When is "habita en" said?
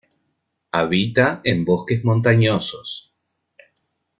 0.71-1.63